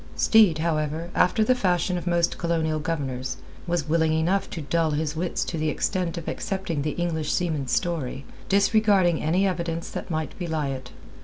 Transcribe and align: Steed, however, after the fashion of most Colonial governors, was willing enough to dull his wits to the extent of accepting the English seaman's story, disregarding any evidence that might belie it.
Steed, 0.15 0.57
however, 0.57 1.11
after 1.13 1.43
the 1.43 1.53
fashion 1.53 1.95
of 1.95 2.07
most 2.07 2.39
Colonial 2.39 2.79
governors, 2.79 3.37
was 3.67 3.87
willing 3.87 4.13
enough 4.13 4.49
to 4.49 4.59
dull 4.63 4.89
his 4.97 5.15
wits 5.15 5.45
to 5.45 5.59
the 5.59 5.69
extent 5.69 6.17
of 6.17 6.27
accepting 6.27 6.81
the 6.81 6.93
English 6.97 7.31
seaman's 7.31 7.71
story, 7.71 8.25
disregarding 8.49 9.21
any 9.21 9.45
evidence 9.47 9.91
that 9.91 10.09
might 10.09 10.35
belie 10.39 10.69
it. 10.69 10.89